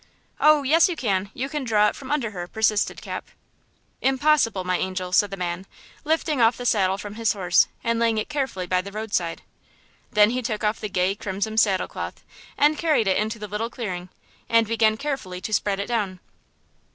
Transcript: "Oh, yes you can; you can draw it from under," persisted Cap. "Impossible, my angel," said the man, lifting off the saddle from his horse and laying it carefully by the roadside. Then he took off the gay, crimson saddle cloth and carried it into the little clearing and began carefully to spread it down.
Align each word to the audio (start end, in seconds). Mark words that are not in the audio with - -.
"Oh, 0.39 0.63
yes 0.63 0.89
you 0.89 0.95
can; 0.95 1.29
you 1.35 1.47
can 1.47 1.63
draw 1.63 1.87
it 1.87 1.95
from 1.95 2.09
under," 2.09 2.47
persisted 2.47 3.03
Cap. 3.03 3.27
"Impossible, 4.01 4.63
my 4.63 4.75
angel," 4.79 5.11
said 5.13 5.29
the 5.29 5.37
man, 5.37 5.67
lifting 6.03 6.41
off 6.41 6.57
the 6.57 6.65
saddle 6.65 6.97
from 6.97 7.13
his 7.13 7.33
horse 7.33 7.67
and 7.83 7.99
laying 7.99 8.17
it 8.17 8.27
carefully 8.27 8.65
by 8.65 8.81
the 8.81 8.91
roadside. 8.91 9.43
Then 10.11 10.31
he 10.31 10.41
took 10.41 10.63
off 10.63 10.79
the 10.79 10.89
gay, 10.89 11.13
crimson 11.13 11.55
saddle 11.55 11.87
cloth 11.87 12.23
and 12.57 12.79
carried 12.79 13.07
it 13.07 13.17
into 13.17 13.37
the 13.37 13.47
little 13.47 13.69
clearing 13.69 14.09
and 14.49 14.65
began 14.67 14.97
carefully 14.97 15.39
to 15.39 15.53
spread 15.53 15.79
it 15.79 15.85
down. 15.87 16.19